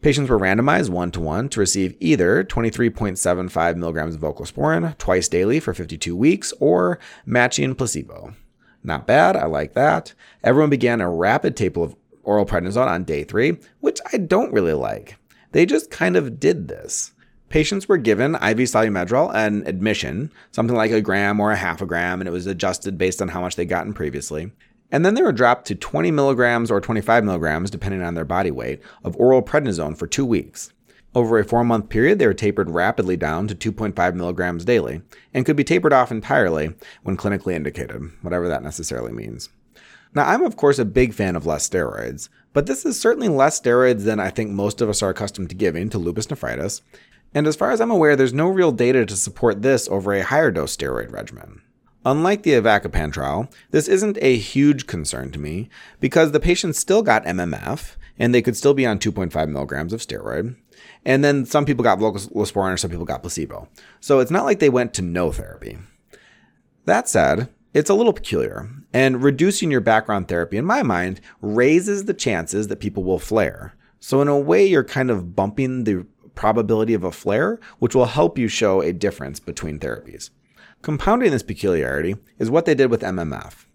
Patients 0.00 0.28
were 0.28 0.38
randomized 0.38 0.88
one 0.90 1.12
to 1.12 1.20
one 1.20 1.48
to 1.50 1.60
receive 1.60 1.96
either 2.00 2.42
23.75 2.42 3.76
milligrams 3.76 4.16
of 4.16 4.20
voclosporin 4.20 4.98
twice 4.98 5.28
daily 5.28 5.60
for 5.60 5.72
52 5.72 6.16
weeks 6.16 6.52
or 6.58 6.98
matching 7.24 7.76
placebo. 7.76 8.34
Not 8.82 9.06
bad, 9.06 9.36
I 9.36 9.44
like 9.44 9.74
that. 9.74 10.12
Everyone 10.42 10.70
began 10.70 11.00
a 11.00 11.08
rapid 11.08 11.56
taper 11.56 11.84
of 11.84 11.96
oral 12.24 12.44
prednisone 12.44 12.88
on 12.88 13.04
day 13.04 13.22
three, 13.22 13.58
which 13.78 14.00
I 14.12 14.16
don't 14.16 14.52
really 14.52 14.72
like. 14.72 15.18
They 15.52 15.66
just 15.66 15.88
kind 15.92 16.16
of 16.16 16.40
did 16.40 16.66
this. 16.66 17.12
Patients 17.52 17.86
were 17.86 17.98
given 17.98 18.34
IV 18.36 18.60
Solu-Medrol 18.60 19.30
and 19.34 19.68
admission, 19.68 20.32
something 20.52 20.74
like 20.74 20.90
a 20.90 21.02
gram 21.02 21.38
or 21.38 21.52
a 21.52 21.56
half 21.56 21.82
a 21.82 21.86
gram, 21.86 22.18
and 22.18 22.26
it 22.26 22.32
was 22.32 22.46
adjusted 22.46 22.96
based 22.96 23.20
on 23.20 23.28
how 23.28 23.42
much 23.42 23.56
they'd 23.56 23.66
gotten 23.66 23.92
previously. 23.92 24.50
And 24.90 25.04
then 25.04 25.12
they 25.12 25.20
were 25.20 25.32
dropped 25.32 25.66
to 25.66 25.74
20 25.74 26.10
milligrams 26.12 26.70
or 26.70 26.80
25 26.80 27.24
milligrams, 27.24 27.70
depending 27.70 28.00
on 28.00 28.14
their 28.14 28.24
body 28.24 28.50
weight, 28.50 28.80
of 29.04 29.14
oral 29.16 29.42
prednisone 29.42 29.98
for 29.98 30.06
two 30.06 30.24
weeks. 30.24 30.72
Over 31.14 31.38
a 31.38 31.44
four 31.44 31.62
month 31.62 31.90
period, 31.90 32.18
they 32.18 32.26
were 32.26 32.32
tapered 32.32 32.70
rapidly 32.70 33.18
down 33.18 33.48
to 33.48 33.54
2.5 33.54 34.14
milligrams 34.14 34.64
daily 34.64 35.02
and 35.34 35.44
could 35.44 35.56
be 35.56 35.62
tapered 35.62 35.92
off 35.92 36.10
entirely 36.10 36.74
when 37.02 37.18
clinically 37.18 37.52
indicated, 37.52 38.00
whatever 38.22 38.48
that 38.48 38.62
necessarily 38.62 39.12
means. 39.12 39.50
Now, 40.14 40.26
I'm 40.26 40.42
of 40.42 40.56
course 40.56 40.78
a 40.78 40.86
big 40.86 41.12
fan 41.12 41.36
of 41.36 41.44
less 41.44 41.68
steroids, 41.68 42.30
but 42.54 42.64
this 42.64 42.86
is 42.86 42.98
certainly 42.98 43.28
less 43.28 43.60
steroids 43.60 44.04
than 44.04 44.20
I 44.20 44.30
think 44.30 44.50
most 44.50 44.80
of 44.80 44.88
us 44.88 45.02
are 45.02 45.10
accustomed 45.10 45.50
to 45.50 45.54
giving 45.54 45.90
to 45.90 45.98
lupus 45.98 46.30
nephritis. 46.30 46.80
And 47.34 47.46
as 47.46 47.56
far 47.56 47.70
as 47.70 47.80
I'm 47.80 47.90
aware, 47.90 48.16
there's 48.16 48.34
no 48.34 48.48
real 48.48 48.72
data 48.72 49.06
to 49.06 49.16
support 49.16 49.62
this 49.62 49.88
over 49.88 50.12
a 50.12 50.22
higher 50.22 50.50
dose 50.50 50.76
steroid 50.76 51.12
regimen. 51.12 51.62
Unlike 52.04 52.42
the 52.42 52.52
avacopan 52.52 53.12
trial, 53.12 53.48
this 53.70 53.88
isn't 53.88 54.18
a 54.20 54.36
huge 54.36 54.86
concern 54.86 55.30
to 55.32 55.38
me 55.38 55.68
because 56.00 56.32
the 56.32 56.40
patients 56.40 56.78
still 56.78 57.02
got 57.02 57.24
MMF 57.24 57.96
and 58.18 58.34
they 58.34 58.42
could 58.42 58.56
still 58.56 58.74
be 58.74 58.84
on 58.84 58.98
2.5 58.98 59.48
milligrams 59.48 59.92
of 59.92 60.00
steroid. 60.00 60.56
And 61.04 61.24
then 61.24 61.46
some 61.46 61.64
people 61.64 61.84
got 61.84 61.98
voclosporin 61.98 62.74
or 62.74 62.76
some 62.76 62.90
people 62.90 63.04
got 63.04 63.22
placebo. 63.22 63.68
So 64.00 64.18
it's 64.18 64.30
not 64.30 64.44
like 64.44 64.58
they 64.58 64.68
went 64.68 64.94
to 64.94 65.02
no 65.02 65.30
therapy. 65.30 65.78
That 66.84 67.08
said, 67.08 67.48
it's 67.74 67.88
a 67.88 67.94
little 67.94 68.12
peculiar, 68.12 68.68
and 68.92 69.22
reducing 69.22 69.70
your 69.70 69.80
background 69.80 70.28
therapy, 70.28 70.58
in 70.58 70.64
my 70.64 70.82
mind, 70.82 71.22
raises 71.40 72.04
the 72.04 72.12
chances 72.12 72.68
that 72.68 72.80
people 72.80 73.02
will 73.02 73.18
flare. 73.18 73.74
So, 73.98 74.20
in 74.20 74.28
a 74.28 74.38
way, 74.38 74.66
you're 74.66 74.84
kind 74.84 75.10
of 75.10 75.34
bumping 75.34 75.84
the 75.84 76.06
probability 76.34 76.94
of 76.94 77.04
a 77.04 77.12
flare, 77.12 77.60
which 77.78 77.94
will 77.94 78.06
help 78.06 78.38
you 78.38 78.48
show 78.48 78.80
a 78.80 78.92
difference 78.92 79.40
between 79.40 79.78
therapies. 79.78 80.30
Compounding 80.82 81.30
this 81.30 81.42
peculiarity 81.42 82.16
is 82.38 82.50
what 82.50 82.64
they 82.64 82.74
did 82.74 82.90
with 82.90 83.02
MMF. 83.02 83.66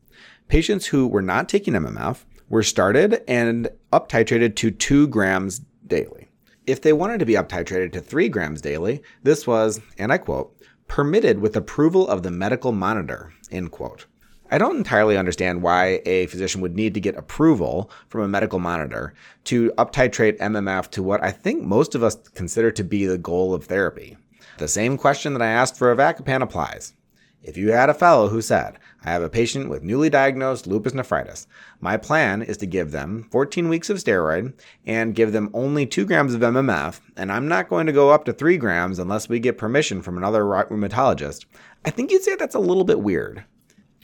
Patients 0.48 0.88
who 0.88 1.08
were 1.08 1.22
not 1.22 1.48
taking 1.48 1.74
MMF 1.74 2.26
were 2.50 2.64
started 2.64 3.22
and 3.28 3.70
up 3.92 4.10
titrated 4.10 4.56
to 4.58 4.72
2 4.72 5.08
grams 5.08 5.62
daily. 5.86 6.28
If 6.66 6.82
they 6.82 6.94
wanted 6.94 7.20
to 7.20 7.26
be 7.26 7.38
up 7.38 7.50
titrated 7.50 7.94
to 7.94 8.02
3 8.02 8.30
grams 8.30 8.62
daily, 8.62 9.02
this 9.24 9.48
was, 9.48 9.80
and 9.98 10.12
I 10.12 10.18
quote, 10.18 10.54
permitted 10.88 11.40
with 11.40 11.56
approval 11.56 12.08
of 12.08 12.24
the 12.24 12.32
medical 12.32 12.72
monitor, 12.72 13.34
end 13.52 13.72
quote. 13.72 14.06
I 14.50 14.58
don't 14.58 14.77
entirely 14.77 15.18
understand 15.18 15.62
why 15.62 16.01
a 16.06 16.27
physician 16.27 16.62
would 16.62 16.75
need 16.75 16.94
to 16.94 17.01
get 17.01 17.18
approval 17.18 17.92
from 18.08 18.22
a 18.22 18.30
medical 18.30 18.60
monitor 18.60 19.13
to 19.46 19.72
uptitrate 19.77 20.39
MMF 20.39 20.89
to 20.92 21.04
what 21.04 21.22
I 21.22 21.32
think 21.32 21.63
most 21.63 21.96
of 21.96 22.04
us 22.04 22.16
consider 22.34 22.72
to 22.72 22.84
be 22.84 23.06
the 23.06 23.18
goal 23.18 23.54
of 23.54 23.66
therapy. 23.66 24.16
The 24.58 24.70
same 24.70 24.98
question 24.98 25.34
that 25.34 25.42
I 25.42 25.48
asked 25.48 25.77
for 25.77 25.94
avacopan 25.94 26.42
applies. 26.42 26.94
If 27.44 27.58
you 27.58 27.72
had 27.72 27.89
a 27.89 27.94
fellow 27.94 28.30
who 28.30 28.42
said, 28.42 28.80
I 29.04 29.12
have 29.12 29.22
a 29.22 29.30
patient 29.30 29.70
with 29.70 29.84
newly 29.84 30.10
diagnosed 30.10 30.66
lupus 30.66 30.94
nephritis, 30.94 31.46
my 31.82 31.98
plan 31.98 32.42
is 32.42 32.58
to 32.58 32.66
give 32.66 32.92
them 32.92 33.27
14 33.32 33.70
weeks 33.70 33.89
of 33.89 33.98
steroid 33.98 34.54
and 34.86 35.13
give 35.13 35.34
them 35.34 35.51
only 35.54 35.86
2 35.86 36.06
grams 36.06 36.34
of 36.34 36.42
MMF, 36.42 37.01
and 37.16 37.32
I'm 37.32 37.48
not 37.48 37.70
going 37.70 37.86
to 37.86 37.94
go 37.94 38.10
up 38.12 38.25
to 38.25 38.34
3 38.34 38.58
grams 38.58 38.98
unless 38.98 39.30
we 39.30 39.39
get 39.39 39.58
permission 39.58 40.01
from 40.01 40.18
another 40.18 40.44
rheumatologist, 40.44 41.46
I 41.86 41.89
think 41.89 42.12
you'd 42.12 42.24
say 42.24 42.36
that's 42.36 42.56
a 42.56 42.60
little 42.60 42.86
bit 42.86 43.01
weird. 43.01 43.44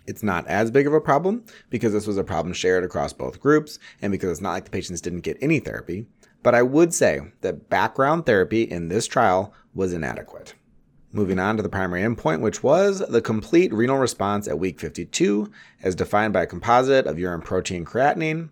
It's 0.05 0.23
not 0.23 0.47
as 0.47 0.71
big 0.71 0.87
of 0.87 0.93
a 0.93 1.01
problem 1.01 1.45
because 1.69 1.93
this 1.93 2.07
was 2.07 2.17
a 2.17 2.23
problem 2.23 2.53
shared 2.53 2.83
across 2.83 3.13
both 3.13 3.39
groups 3.39 3.79
and 4.01 4.11
because 4.11 4.31
it's 4.31 4.41
not 4.41 4.51
like 4.51 4.65
the 4.65 4.71
patients 4.71 5.01
didn't 5.01 5.21
get 5.21 5.37
any 5.41 5.59
therapy. 5.59 6.05
But 6.41 6.55
I 6.55 6.61
would 6.61 6.93
say 6.93 7.21
that 7.41 7.69
background 7.69 8.25
therapy 8.25 8.63
in 8.63 8.89
this 8.89 9.07
trial 9.07 9.53
was 9.73 9.93
inadequate. 9.93 10.55
Moving 11.13 11.39
on 11.39 11.57
to 11.57 11.63
the 11.63 11.69
primary 11.69 12.01
endpoint, 12.01 12.41
which 12.41 12.63
was 12.63 12.99
the 13.07 13.21
complete 13.21 13.71
renal 13.71 13.97
response 13.97 14.47
at 14.47 14.59
week 14.59 14.79
52, 14.79 15.49
as 15.83 15.95
defined 15.95 16.33
by 16.33 16.41
a 16.41 16.47
composite 16.47 17.05
of 17.05 17.19
urine 17.19 17.41
protein 17.41 17.85
creatinine 17.85 18.49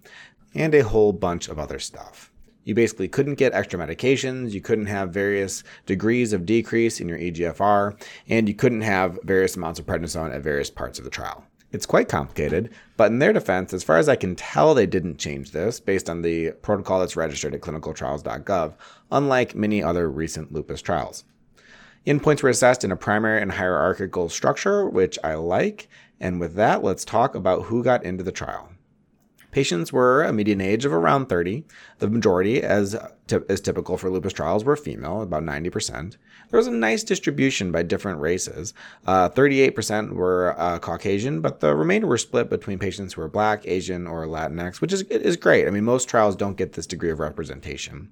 and 0.53 0.75
a 0.75 0.83
whole 0.83 1.11
bunch 1.11 1.49
of 1.49 1.59
other 1.59 1.79
stuff. 1.79 2.30
You 2.63 2.75
basically 2.75 3.07
couldn't 3.07 3.35
get 3.35 3.53
extra 3.53 3.79
medications, 3.79 4.51
you 4.51 4.61
couldn't 4.61 4.85
have 4.85 5.13
various 5.13 5.63
degrees 5.85 6.31
of 6.31 6.45
decrease 6.45 6.99
in 6.99 7.09
your 7.09 7.17
EGFR, 7.17 7.99
and 8.29 8.47
you 8.47 8.53
couldn't 8.53 8.81
have 8.81 9.19
various 9.23 9.55
amounts 9.55 9.79
of 9.79 9.85
prednisone 9.85 10.33
at 10.33 10.43
various 10.43 10.69
parts 10.69 10.99
of 10.99 11.05
the 11.05 11.11
trial. 11.11 11.43
It's 11.71 11.85
quite 11.85 12.09
complicated, 12.09 12.69
but 12.97 13.11
in 13.11 13.19
their 13.19 13.31
defense, 13.31 13.73
as 13.73 13.83
far 13.83 13.97
as 13.97 14.09
I 14.09 14.17
can 14.17 14.35
tell, 14.35 14.73
they 14.73 14.85
didn't 14.85 15.17
change 15.17 15.51
this 15.51 15.79
based 15.79 16.09
on 16.09 16.21
the 16.21 16.51
protocol 16.61 16.99
that's 16.99 17.15
registered 17.15 17.55
at 17.55 17.61
clinicaltrials.gov, 17.61 18.73
unlike 19.11 19.55
many 19.55 19.81
other 19.81 20.11
recent 20.11 20.51
lupus 20.51 20.81
trials. 20.81 21.23
Endpoints 22.05 22.43
were 22.43 22.49
assessed 22.49 22.83
in 22.83 22.91
a 22.91 22.97
primary 22.97 23.41
and 23.41 23.51
hierarchical 23.51 24.27
structure, 24.27 24.89
which 24.89 25.17
I 25.23 25.35
like. 25.35 25.87
And 26.19 26.39
with 26.39 26.55
that, 26.55 26.83
let's 26.83 27.05
talk 27.05 27.35
about 27.35 27.63
who 27.63 27.83
got 27.83 28.03
into 28.03 28.23
the 28.23 28.31
trial. 28.31 28.70
Patients 29.51 29.91
were 29.91 30.23
a 30.23 30.31
median 30.31 30.61
age 30.61 30.85
of 30.85 30.93
around 30.93 31.27
30. 31.27 31.65
The 31.99 32.09
majority, 32.09 32.63
as 32.63 32.95
is 33.29 33.61
typical 33.61 33.97
for 33.97 34.09
lupus 34.09 34.33
trials, 34.33 34.63
were 34.63 34.77
female, 34.77 35.21
about 35.21 35.43
90%. 35.43 36.15
There 36.49 36.57
was 36.57 36.67
a 36.67 36.71
nice 36.71 37.03
distribution 37.03 37.71
by 37.71 37.83
different 37.83 38.19
races. 38.19 38.73
Uh, 39.05 39.29
38% 39.29 40.13
were 40.13 40.55
uh, 40.57 40.79
Caucasian, 40.79 41.41
but 41.41 41.59
the 41.59 41.75
remainder 41.75 42.07
were 42.07 42.17
split 42.17 42.49
between 42.49 42.79
patients 42.79 43.13
who 43.13 43.21
were 43.21 43.27
Black, 43.27 43.67
Asian, 43.67 44.07
or 44.07 44.25
Latinx, 44.25 44.79
which 44.79 44.93
is, 44.93 45.01
is 45.03 45.35
great. 45.35 45.67
I 45.67 45.71
mean, 45.71 45.83
most 45.83 46.07
trials 46.07 46.35
don't 46.35 46.57
get 46.57 46.73
this 46.73 46.87
degree 46.87 47.11
of 47.11 47.19
representation. 47.19 48.09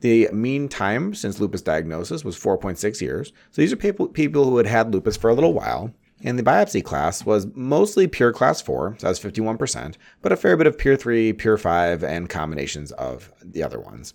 The 0.00 0.28
mean 0.32 0.68
time 0.68 1.14
since 1.14 1.40
lupus 1.40 1.60
diagnosis 1.60 2.24
was 2.24 2.38
4.6 2.38 3.00
years. 3.00 3.32
So 3.50 3.62
these 3.62 3.72
are 3.72 3.76
people, 3.76 4.08
people 4.08 4.44
who 4.44 4.56
had 4.56 4.66
had 4.66 4.92
lupus 4.92 5.16
for 5.16 5.30
a 5.30 5.34
little 5.34 5.52
while. 5.52 5.92
And 6.22 6.38
the 6.38 6.42
biopsy 6.42 6.84
class 6.84 7.24
was 7.24 7.46
mostly 7.54 8.06
pure 8.06 8.32
class 8.32 8.60
4, 8.60 8.96
so 8.98 9.06
that's 9.06 9.18
51%, 9.18 9.96
but 10.20 10.32
a 10.32 10.36
fair 10.36 10.56
bit 10.56 10.66
of 10.66 10.76
pure 10.76 10.96
3, 10.96 11.32
pure 11.32 11.56
5, 11.56 12.04
and 12.04 12.28
combinations 12.28 12.92
of 12.92 13.32
the 13.42 13.62
other 13.62 13.80
ones. 13.80 14.14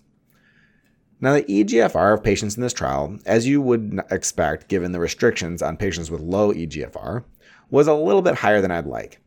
Now, 1.20 1.32
the 1.32 1.42
EGFR 1.44 2.14
of 2.14 2.22
patients 2.22 2.56
in 2.56 2.62
this 2.62 2.74
trial, 2.74 3.18
as 3.24 3.46
you 3.46 3.60
would 3.60 4.00
expect 4.10 4.68
given 4.68 4.92
the 4.92 5.00
restrictions 5.00 5.62
on 5.62 5.78
patients 5.78 6.10
with 6.10 6.20
low 6.20 6.52
EGFR, 6.52 7.24
was 7.70 7.88
a 7.88 7.94
little 7.94 8.22
bit 8.22 8.36
higher 8.36 8.60
than 8.60 8.70
I'd 8.70 8.86
like. 8.86 9.20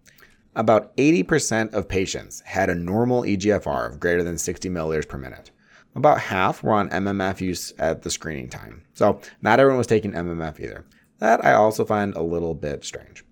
About 0.55 0.95
80% 0.97 1.73
of 1.73 1.87
patients 1.87 2.41
had 2.41 2.69
a 2.69 2.75
normal 2.75 3.23
EGFR 3.23 3.89
of 3.89 3.99
greater 3.99 4.23
than 4.23 4.37
60 4.37 4.69
milliliters 4.69 5.07
per 5.07 5.17
minute. 5.17 5.51
About 5.95 6.21
half 6.21 6.63
were 6.63 6.73
on 6.73 6.89
MMF 6.89 7.41
use 7.41 7.73
at 7.79 8.03
the 8.03 8.11
screening 8.11 8.49
time. 8.49 8.83
So, 8.93 9.19
not 9.41 9.59
everyone 9.59 9.79
was 9.79 9.87
taking 9.87 10.11
MMF 10.11 10.59
either. 10.59 10.85
That 11.19 11.43
I 11.45 11.53
also 11.53 11.85
find 11.85 12.15
a 12.15 12.23
little 12.23 12.55
bit 12.55 12.83
strange. 12.83 13.23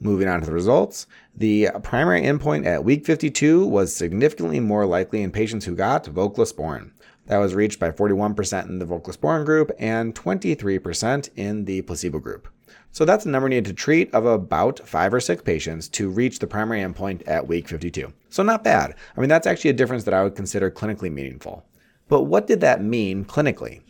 Moving 0.00 0.28
on 0.28 0.40
to 0.40 0.46
the 0.46 0.52
results, 0.52 1.08
the 1.34 1.70
primary 1.82 2.22
endpoint 2.22 2.66
at 2.66 2.84
week 2.84 3.04
52 3.04 3.66
was 3.66 3.94
significantly 3.94 4.60
more 4.60 4.86
likely 4.86 5.22
in 5.22 5.32
patients 5.32 5.64
who 5.64 5.74
got 5.74 6.04
voclosporin. 6.04 6.92
That 7.26 7.38
was 7.38 7.54
reached 7.54 7.80
by 7.80 7.90
41% 7.90 8.68
in 8.68 8.78
the 8.78 8.86
voclosporin 8.86 9.44
group 9.44 9.72
and 9.78 10.14
23% 10.14 11.28
in 11.34 11.64
the 11.64 11.82
placebo 11.82 12.20
group. 12.20 12.48
So 12.92 13.04
that's 13.04 13.24
the 13.24 13.30
number 13.30 13.48
needed 13.48 13.66
to 13.66 13.74
treat 13.74 14.12
of 14.14 14.24
about 14.24 14.86
five 14.88 15.12
or 15.12 15.20
six 15.20 15.42
patients 15.42 15.88
to 15.90 16.08
reach 16.08 16.38
the 16.38 16.46
primary 16.46 16.80
endpoint 16.80 17.22
at 17.26 17.46
week 17.46 17.68
52. 17.68 18.12
So 18.30 18.42
not 18.42 18.64
bad. 18.64 18.94
I 19.16 19.20
mean, 19.20 19.28
that's 19.28 19.46
actually 19.46 19.70
a 19.70 19.74
difference 19.74 20.04
that 20.04 20.14
I 20.14 20.22
would 20.22 20.36
consider 20.36 20.70
clinically 20.70 21.12
meaningful. 21.12 21.64
But 22.08 22.22
what 22.22 22.46
did 22.46 22.60
that 22.60 22.82
mean 22.82 23.24
clinically? 23.24 23.82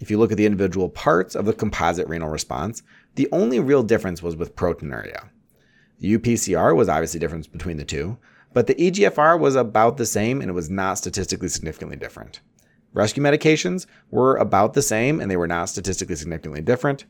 If 0.00 0.10
you 0.10 0.18
look 0.18 0.32
at 0.32 0.38
the 0.38 0.46
individual 0.46 0.88
parts 0.88 1.36
of 1.36 1.44
the 1.44 1.52
composite 1.52 2.08
renal 2.08 2.30
response, 2.30 2.82
the 3.16 3.28
only 3.32 3.60
real 3.60 3.82
difference 3.82 4.22
was 4.22 4.34
with 4.34 4.56
proteinuria. 4.56 5.28
The 5.98 6.16
UPCR 6.16 6.74
was 6.74 6.88
obviously 6.88 7.20
difference 7.20 7.46
between 7.46 7.76
the 7.76 7.84
two, 7.84 8.16
but 8.54 8.66
the 8.66 8.74
EGFR 8.74 9.38
was 9.38 9.54
about 9.54 9.98
the 9.98 10.06
same 10.06 10.40
and 10.40 10.48
it 10.50 10.54
was 10.54 10.70
not 10.70 10.96
statistically 10.96 11.48
significantly 11.48 11.96
different. 11.96 12.40
Rescue 12.94 13.22
medications 13.22 13.86
were 14.10 14.36
about 14.36 14.72
the 14.72 14.82
same 14.82 15.20
and 15.20 15.30
they 15.30 15.36
were 15.36 15.46
not 15.46 15.68
statistically 15.68 16.16
significantly 16.16 16.62
different. 16.62 17.04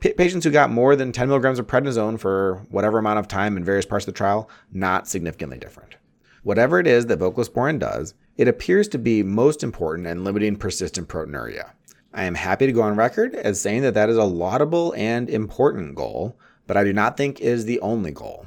Patients 0.00 0.44
who 0.44 0.50
got 0.50 0.70
more 0.70 0.96
than 0.96 1.12
10 1.12 1.28
milligrams 1.28 1.58
of 1.58 1.66
prednisone 1.66 2.18
for 2.18 2.66
whatever 2.70 2.98
amount 2.98 3.18
of 3.18 3.28
time 3.28 3.58
in 3.58 3.64
various 3.64 3.84
parts 3.84 4.06
of 4.06 4.14
the 4.14 4.16
trial, 4.16 4.48
not 4.72 5.06
significantly 5.06 5.58
different. 5.58 5.96
Whatever 6.42 6.80
it 6.80 6.86
is 6.86 7.04
that 7.06 7.18
voclosporin 7.18 7.78
does, 7.78 8.14
it 8.38 8.48
appears 8.48 8.88
to 8.88 8.98
be 8.98 9.22
most 9.22 9.62
important 9.62 10.08
in 10.08 10.24
limiting 10.24 10.56
persistent 10.56 11.06
proteinuria. 11.06 11.72
I 12.12 12.24
am 12.24 12.34
happy 12.34 12.66
to 12.66 12.72
go 12.72 12.82
on 12.82 12.96
record 12.96 13.34
as 13.36 13.60
saying 13.60 13.82
that 13.82 13.94
that 13.94 14.10
is 14.10 14.16
a 14.16 14.24
laudable 14.24 14.92
and 14.96 15.30
important 15.30 15.94
goal, 15.94 16.36
but 16.66 16.76
I 16.76 16.82
do 16.82 16.92
not 16.92 17.16
think 17.16 17.40
is 17.40 17.64
the 17.64 17.80
only 17.80 18.10
goal. 18.10 18.46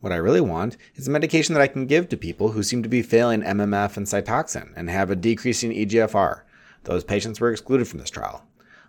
What 0.00 0.12
I 0.12 0.16
really 0.16 0.40
want 0.40 0.76
is 0.96 1.06
a 1.06 1.10
medication 1.12 1.54
that 1.54 1.62
I 1.62 1.68
can 1.68 1.86
give 1.86 2.08
to 2.08 2.16
people 2.16 2.50
who 2.50 2.64
seem 2.64 2.82
to 2.82 2.88
be 2.88 3.02
failing 3.02 3.42
MMF 3.42 3.96
and 3.96 4.04
Cytoxan 4.04 4.72
and 4.74 4.90
have 4.90 5.10
a 5.10 5.16
decreasing 5.16 5.70
EGFR. 5.70 6.40
Those 6.82 7.04
patients 7.04 7.40
were 7.40 7.52
excluded 7.52 7.86
from 7.86 8.00
this 8.00 8.10
trial. 8.10 8.44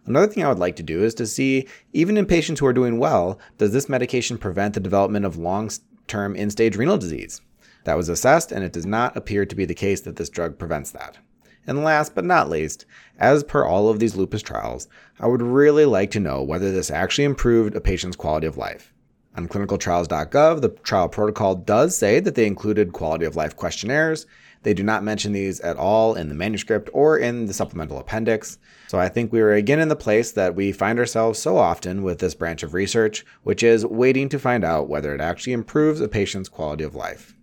Another 0.07 0.25
thing 0.25 0.43
I 0.43 0.49
would 0.49 0.57
like 0.57 0.75
to 0.77 0.83
do 0.83 1.03
is 1.03 1.13
to 1.15 1.27
see, 1.27 1.67
even 1.93 2.17
in 2.17 2.25
patients 2.25 2.59
who 2.59 2.65
are 2.65 2.73
doing 2.73 2.97
well, 2.97 3.39
does 3.59 3.73
this 3.73 3.87
medication 3.87 4.39
prevent 4.39 4.73
the 4.73 4.79
development 4.79 5.23
of 5.23 5.37
long 5.37 5.69
term 6.07 6.35
end 6.35 6.51
stage 6.51 6.75
renal 6.75 6.97
disease? 6.97 7.41
That 7.83 7.97
was 7.97 8.09
assessed, 8.09 8.51
and 8.51 8.63
it 8.63 8.73
does 8.73 8.87
not 8.87 9.15
appear 9.15 9.45
to 9.45 9.55
be 9.55 9.65
the 9.65 9.75
case 9.75 10.01
that 10.01 10.15
this 10.15 10.29
drug 10.29 10.57
prevents 10.57 10.89
that. 10.91 11.19
And 11.65 11.83
last 11.83 12.13
but 12.13 12.25
not 12.25 12.49
least, 12.49 12.85
as 13.19 13.43
per 13.43 13.63
all 13.65 13.89
of 13.89 13.99
these 13.99 14.15
lupus 14.15 14.41
trials, 14.41 14.87
I 15.19 15.27
would 15.27 15.41
really 15.41 15.85
like 15.85 16.11
to 16.11 16.19
know 16.19 16.43
whether 16.43 16.71
this 16.71 16.91
actually 16.91 17.23
improved 17.25 17.75
a 17.75 17.81
patient's 17.81 18.17
quality 18.17 18.47
of 18.47 18.57
life. 18.57 18.93
On 19.35 19.47
clinicaltrials.gov, 19.47 20.61
the 20.61 20.69
trial 20.83 21.09
protocol 21.09 21.55
does 21.55 21.97
say 21.97 22.19
that 22.19 22.35
they 22.35 22.45
included 22.45 22.93
quality 22.93 23.25
of 23.25 23.35
life 23.35 23.55
questionnaires. 23.55 24.27
They 24.61 24.73
do 24.73 24.83
not 24.83 25.03
mention 25.03 25.31
these 25.31 25.59
at 25.61 25.75
all 25.75 26.15
in 26.15 26.29
the 26.29 26.35
manuscript 26.35 26.89
or 26.93 27.17
in 27.17 27.47
the 27.47 27.53
supplemental 27.53 27.97
appendix. 27.97 28.59
So 28.87 28.99
I 28.99 29.09
think 29.09 29.31
we 29.31 29.41
are 29.41 29.53
again 29.53 29.79
in 29.79 29.87
the 29.87 29.95
place 29.95 30.31
that 30.33 30.55
we 30.55 30.71
find 30.71 30.99
ourselves 30.99 31.39
so 31.39 31.57
often 31.57 32.03
with 32.03 32.19
this 32.19 32.35
branch 32.35 32.63
of 32.63 32.73
research, 32.73 33.25
which 33.43 33.63
is 33.63 33.85
waiting 33.85 34.29
to 34.29 34.39
find 34.39 34.63
out 34.63 34.87
whether 34.87 35.15
it 35.15 35.21
actually 35.21 35.53
improves 35.53 35.99
a 35.99 36.07
patient's 36.07 36.47
quality 36.47 36.83
of 36.83 36.95
life. 36.95 37.35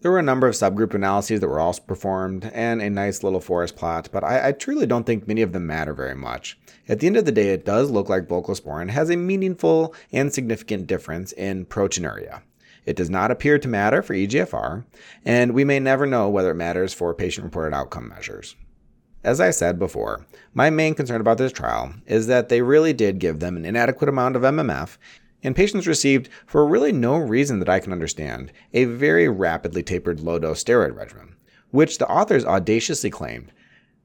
There 0.00 0.12
were 0.12 0.20
a 0.20 0.22
number 0.22 0.46
of 0.46 0.54
subgroup 0.54 0.94
analyses 0.94 1.40
that 1.40 1.48
were 1.48 1.58
also 1.58 1.82
performed 1.82 2.48
and 2.54 2.80
a 2.80 2.88
nice 2.88 3.24
little 3.24 3.40
forest 3.40 3.74
plot, 3.74 4.08
but 4.12 4.22
I, 4.22 4.48
I, 4.48 4.52
truly 4.52 4.86
don't 4.86 5.04
think 5.04 5.26
many 5.26 5.42
of 5.42 5.52
them 5.52 5.66
matter 5.66 5.92
very 5.92 6.14
much. 6.14 6.56
At 6.88 7.00
the 7.00 7.08
end 7.08 7.16
of 7.16 7.24
the 7.24 7.32
day, 7.32 7.48
it 7.48 7.64
does 7.64 7.90
look 7.90 8.08
like 8.08 8.28
voclosporin 8.28 8.90
has 8.90 9.10
a 9.10 9.16
meaningful 9.16 9.92
and 10.12 10.32
significant 10.32 10.86
difference 10.86 11.32
in 11.32 11.66
proteinuria. 11.66 12.42
It 12.86 12.94
does 12.94 13.10
not 13.10 13.32
appear 13.32 13.58
to 13.58 13.66
matter 13.66 14.00
for 14.00 14.14
EGFR, 14.14 14.84
and 15.24 15.52
we 15.52 15.64
may 15.64 15.80
never 15.80 16.06
know 16.06 16.28
whether 16.28 16.52
it 16.52 16.54
matters 16.54 16.94
for 16.94 17.12
patient 17.12 17.44
reported 17.44 17.74
outcome 17.74 18.08
measures. 18.08 18.54
As 19.24 19.40
I 19.40 19.50
said 19.50 19.80
before, 19.80 20.24
my 20.54 20.70
main 20.70 20.94
concern 20.94 21.20
about 21.20 21.38
this 21.38 21.52
trial 21.52 21.92
is 22.06 22.28
that 22.28 22.48
they 22.48 22.62
really 22.62 22.92
did 22.92 23.18
give 23.18 23.40
them 23.40 23.56
an 23.56 23.64
inadequate 23.64 24.08
amount 24.08 24.36
of 24.36 24.42
MMF 24.42 24.96
and 25.42 25.54
patients 25.54 25.86
received, 25.86 26.28
for 26.46 26.66
really 26.66 26.92
no 26.92 27.16
reason 27.16 27.58
that 27.58 27.68
I 27.68 27.80
can 27.80 27.92
understand, 27.92 28.52
a 28.72 28.84
very 28.84 29.28
rapidly 29.28 29.82
tapered 29.82 30.20
low 30.20 30.38
dose 30.38 30.62
steroid 30.62 30.96
regimen, 30.96 31.36
which 31.70 31.98
the 31.98 32.08
authors 32.08 32.44
audaciously 32.44 33.10
claimed, 33.10 33.52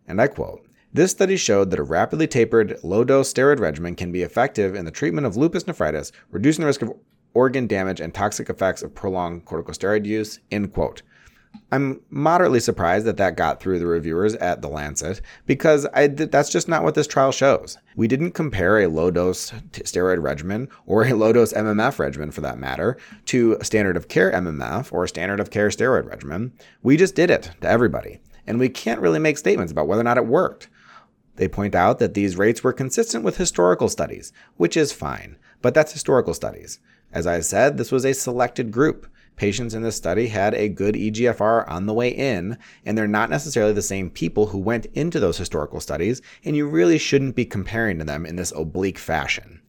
and 0.07 0.21
I 0.21 0.27
quote, 0.27 0.65
this 0.95 1.09
study 1.09 1.37
showed 1.37 1.71
that 1.71 1.79
a 1.79 1.83
rapidly 1.83 2.27
tapered, 2.27 2.77
low 2.83 3.03
dose 3.03 3.33
steroid 3.33 3.59
regimen 3.59 3.95
can 3.95 4.11
be 4.11 4.21
effective 4.21 4.75
in 4.75 4.85
the 4.85 4.91
treatment 4.91 5.25
of 5.25 5.35
lupus 5.35 5.65
nephritis, 5.65 6.11
reducing 6.29 6.61
the 6.61 6.67
risk 6.67 6.83
of 6.83 6.93
organ 7.33 7.65
damage 7.65 7.99
and 7.99 8.13
toxic 8.13 8.47
effects 8.47 8.83
of 8.83 8.93
prolonged 8.93 9.43
corticosteroid 9.45 10.05
use. 10.05 10.39
End 10.51 10.71
quote. 10.71 11.01
I'm 11.71 12.01
moderately 12.11 12.59
surprised 12.59 13.05
that 13.07 13.17
that 13.17 13.35
got 13.35 13.59
through 13.59 13.79
the 13.79 13.87
reviewers 13.87 14.35
at 14.35 14.61
The 14.61 14.67
Lancet 14.67 15.21
because 15.47 15.87
I, 15.93 16.07
that's 16.07 16.51
just 16.51 16.67
not 16.67 16.83
what 16.83 16.93
this 16.93 17.07
trial 17.07 17.31
shows. 17.31 17.79
We 17.95 18.07
didn't 18.07 18.31
compare 18.31 18.79
a 18.79 18.87
low 18.87 19.09
dose 19.09 19.51
steroid 19.71 20.21
regimen 20.21 20.69
or 20.85 21.05
a 21.05 21.13
low 21.13 21.33
dose 21.33 21.51
MMF 21.51 21.97
regimen 21.97 22.29
for 22.29 22.41
that 22.41 22.59
matter 22.59 22.97
to 23.25 23.57
a 23.59 23.65
standard 23.65 23.97
of 23.97 24.07
care 24.07 24.31
MMF 24.31 24.93
or 24.93 25.03
a 25.03 25.07
standard 25.09 25.39
of 25.39 25.49
care 25.49 25.69
steroid 25.69 26.05
regimen. 26.05 26.53
We 26.83 26.95
just 26.95 27.15
did 27.15 27.31
it 27.31 27.51
to 27.61 27.67
everybody. 27.67 28.19
And 28.45 28.59
we 28.59 28.69
can't 28.69 29.01
really 29.01 29.19
make 29.19 29.37
statements 29.37 29.71
about 29.71 29.87
whether 29.87 30.01
or 30.01 30.05
not 30.05 30.17
it 30.17 30.27
worked. 30.27 30.69
They 31.37 31.47
point 31.47 31.73
out 31.73 31.97
that 31.99 32.13
these 32.13 32.37
rates 32.37 32.63
were 32.63 32.73
consistent 32.73 33.23
with 33.23 33.37
historical 33.37 33.89
studies, 33.89 34.31
which 34.57 34.77
is 34.77 34.91
fine, 34.91 35.37
but 35.61 35.73
that's 35.73 35.93
historical 35.93 36.33
studies. 36.33 36.79
As 37.11 37.25
I 37.25 37.39
said, 37.39 37.77
this 37.77 37.91
was 37.91 38.05
a 38.05 38.13
selected 38.13 38.71
group. 38.71 39.07
Patients 39.35 39.73
in 39.73 39.81
this 39.81 39.95
study 39.95 40.27
had 40.27 40.53
a 40.53 40.69
good 40.69 40.95
EGFR 40.95 41.67
on 41.67 41.87
the 41.87 41.93
way 41.93 42.09
in, 42.09 42.57
and 42.85 42.97
they're 42.97 43.07
not 43.07 43.31
necessarily 43.31 43.73
the 43.73 43.81
same 43.81 44.09
people 44.11 44.47
who 44.47 44.59
went 44.59 44.85
into 44.93 45.19
those 45.19 45.37
historical 45.37 45.79
studies, 45.79 46.21
and 46.45 46.55
you 46.55 46.67
really 46.67 46.99
shouldn't 46.99 47.35
be 47.35 47.45
comparing 47.45 47.97
to 47.97 48.05
them 48.05 48.25
in 48.25 48.35
this 48.35 48.53
oblique 48.55 48.99
fashion. 48.99 49.61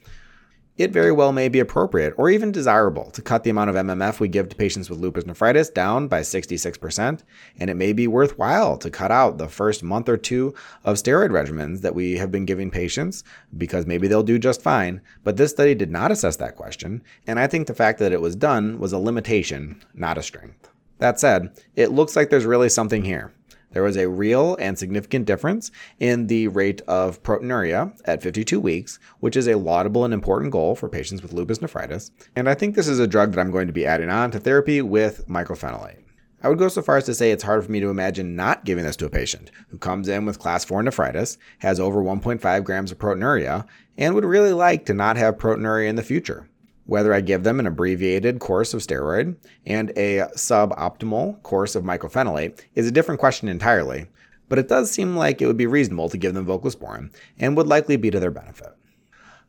It 0.77 0.91
very 0.91 1.13
well 1.13 1.33
may 1.33 1.49
be 1.49 1.61
appropriate 1.61 2.15
or 2.17 2.29
even 2.31 2.51
desirable 2.51 3.11
to 3.13 3.23
cut 3.23 3.45
the 3.45 3.51
amount 3.51 3.71
of 3.71 3.77
MMF 3.77 4.19
we 4.19 4.27
give 4.29 4.49
to 4.49 4.57
patients 4.57 4.91
with 4.91 4.99
lupus 4.99 5.25
nephritis 5.25 5.71
down 5.71 6.09
by 6.09 6.21
66%, 6.21 7.23
and 7.61 7.71
it 7.71 7.75
may 7.75 7.93
be 7.93 8.09
worthwhile 8.09 8.77
to 8.79 8.91
cut 8.91 9.13
out 9.13 9.39
the 9.39 9.49
first 9.49 9.85
month 9.85 10.09
or 10.09 10.17
two 10.17 10.53
of 10.83 10.97
steroid 10.97 11.31
regimens 11.31 11.83
that 11.83 11.95
we 11.95 12.17
have 12.17 12.33
been 12.33 12.45
giving 12.45 12.71
patients 12.71 13.23
because 13.57 13.87
maybe 13.87 14.09
they'll 14.09 14.25
do 14.25 14.39
just 14.39 14.63
fine. 14.63 15.01
But 15.23 15.37
this 15.37 15.53
study 15.53 15.75
did 15.77 15.91
not 15.91 16.11
assess 16.11 16.37
that 16.37 16.57
question, 16.57 17.03
and 17.27 17.39
I 17.39 17.47
think 17.47 17.67
the 17.67 17.75
fact 17.75 18.01
that 18.01 18.13
it 18.13 18.21
was 18.21 18.35
done 18.35 18.81
was 18.81 18.93
a 18.93 18.99
limitation, 18.99 19.81
not 19.95 20.19
a 20.19 20.23
strength. 20.23 20.71
That 20.99 21.21
said, 21.21 21.51
it 21.77 21.93
looks 21.93 22.17
like 22.17 22.31
there's 22.31 22.47
really 22.47 22.69
something 22.69 23.05
here. 23.05 23.33
There 23.75 23.83
was 23.83 23.97
a 23.97 24.09
real 24.09 24.57
and 24.61 24.79
significant 24.79 25.27
difference 25.27 25.73
in 25.99 26.29
the 26.29 26.47
rate 26.49 26.81
of 26.87 27.23
proteinuria 27.25 27.93
at 28.05 28.23
52 28.23 28.61
weeks, 28.61 29.01
which 29.19 29.37
is 29.37 29.49
a 29.49 29.59
laudable 29.59 30.05
and 30.05 30.15
important 30.15 30.53
goal 30.53 30.77
for 30.77 30.89
patients 30.89 31.23
with 31.23 31.33
lupus 31.33 31.61
nephritis. 31.61 32.13
And 32.37 32.49
I 32.49 32.55
think 32.55 32.77
this 32.77 32.87
is 32.87 33.01
a 33.01 33.07
drug 33.09 33.33
that 33.33 33.41
I'm 33.41 33.51
going 33.51 33.67
to 33.67 33.73
be 33.73 33.85
adding 33.85 34.11
on 34.11 34.31
to 34.31 34.39
therapy 34.39 34.81
with 34.81 35.27
mycophenolate. 35.27 36.05
I 36.41 36.49
would 36.49 36.59
go 36.59 36.69
so 36.69 36.83
far 36.83 36.99
as 36.99 37.05
to 37.07 37.15
say 37.15 37.33
it's 37.33 37.43
hard 37.43 37.65
for 37.65 37.73
me 37.73 37.81
to 37.81 37.89
imagine 37.89 38.37
not 38.37 38.65
giving 38.65 38.85
this 38.85 38.97
to 38.97 39.07
a 39.07 39.11
patient 39.11 39.51
who 39.71 39.79
comes 39.79 40.09
in 40.09 40.25
with 40.25 40.39
class 40.39 40.65
4 40.65 40.83
nephritis, 40.83 41.37
has 41.59 41.81
over 41.81 42.01
1.5 42.01 42.65
grams 42.65 42.93
of 42.93 42.99
proteinuria, 42.99 43.67
and 43.99 44.15
would 44.15 44.25
really 44.25 44.53
like 44.53 44.87
to 44.87 44.95
not 44.95 45.17
have 45.17 45.39
proteinuria 45.39 45.89
in 45.89 45.97
the 45.97 46.03
future. 46.03 46.49
Whether 46.87 47.15
I 47.15 47.21
give 47.21 47.45
them 47.45 47.61
an 47.61 47.67
abbreviated 47.67 48.41
course 48.41 48.75
of 48.75 48.81
steroid 48.81 49.37
and 49.67 49.91
a 49.97 50.29
suboptimal 50.37 51.43
course 51.43 51.75
of 51.75 51.85
mycophenolate 51.85 52.61
is 52.75 52.87
a 52.87 52.93
different 52.93 53.21
question 53.21 53.49
entirely, 53.49 54.07
but 54.49 54.59
it 54.59 54.69
does 54.69 54.91
seem 54.91 55.17
like 55.17 55.41
it 55.41 55.47
would 55.47 55.57
be 55.57 55.67
reasonable 55.67 56.09
to 56.11 56.19
give 56.19 56.35
them 56.35 56.47
voclosporin 56.47 57.11
and 57.39 57.57
would 57.57 57.67
likely 57.67 57.97
be 57.97 58.11
to 58.11 58.21
their 58.21 58.31
benefit. 58.31 58.77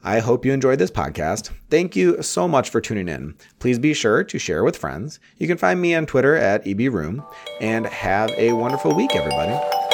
I 0.03 0.19
hope 0.19 0.45
you 0.45 0.53
enjoyed 0.53 0.77
this 0.77 0.91
podcast. 0.91 1.49
Thank 1.69 1.95
you 1.95 2.21
so 2.21 2.47
much 2.47 2.69
for 2.69 2.79
tuning 2.79 3.09
in. 3.09 3.35
Please 3.57 3.79
be 3.79 3.93
sure 3.93 4.23
to 4.23 4.37
share 4.37 4.63
with 4.63 4.77
friends. 4.77 5.19
You 5.37 5.47
can 5.47 5.57
find 5.57 5.81
me 5.81 5.95
on 5.95 6.05
Twitter 6.05 6.35
at 6.35 6.63
EBRheum, 6.63 7.25
and 7.59 7.87
have 7.87 8.29
a 8.31 8.53
wonderful 8.53 8.93
week, 8.93 9.15
everybody. 9.15 9.84